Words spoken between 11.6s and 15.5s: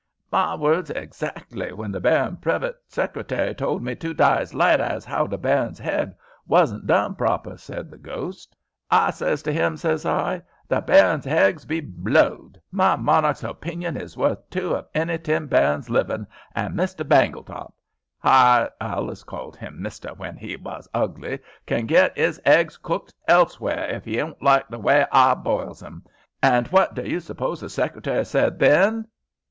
be blowed. My monarch's hopinion is worth two of any ten